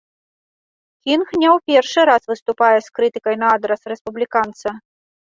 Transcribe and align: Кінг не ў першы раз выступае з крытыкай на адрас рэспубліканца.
Кінг 1.09 1.27
не 1.41 1.49
ў 1.55 1.71
першы 1.71 2.01
раз 2.11 2.23
выступае 2.31 2.71
з 2.87 2.97
крытыкай 3.01 3.35
на 3.43 3.47
адрас 3.59 3.81
рэспубліканца. 3.93 4.67